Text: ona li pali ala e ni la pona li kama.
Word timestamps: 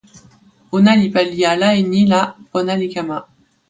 ona 0.75 0.91
li 0.99 1.07
pali 1.13 1.39
ala 1.51 1.67
e 1.79 1.81
ni 1.91 2.01
la 2.11 2.21
pona 2.51 2.73
li 2.81 2.87
kama. 2.93 3.17